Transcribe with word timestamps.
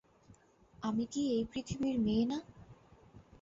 আমি 0.83 1.03
কি 1.05 1.21
এই 1.35 1.43
পৃথিবীর 1.51 1.95
মেয়ে 1.99 2.25
না? 2.25 2.37